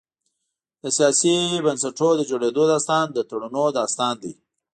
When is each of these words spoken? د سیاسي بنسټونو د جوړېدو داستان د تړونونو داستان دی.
د 0.83 0.85
سیاسي 0.97 1.35
بنسټونو 1.65 2.13
د 2.17 2.21
جوړېدو 2.29 2.63
داستان 2.73 3.05
د 3.11 3.17
تړونونو 3.29 3.63
داستان 3.79 4.13
دی. 4.23 4.33